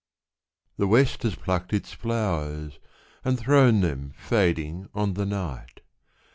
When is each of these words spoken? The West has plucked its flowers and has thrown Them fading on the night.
The 0.77 0.87
West 0.87 1.21
has 1.21 1.35
plucked 1.35 1.73
its 1.73 1.93
flowers 1.93 2.79
and 3.23 3.37
has 3.37 3.45
thrown 3.45 3.81
Them 3.81 4.13
fading 4.17 4.89
on 4.95 5.13
the 5.13 5.27
night. 5.27 5.81